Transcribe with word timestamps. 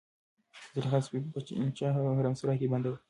زلیخا 0.73 0.97
د 0.99 1.03
صفوي 1.05 1.19
پاچا 1.33 1.87
په 2.07 2.15
حرمسرای 2.19 2.57
کې 2.59 2.71
بندي 2.71 2.89
وه. 2.89 2.97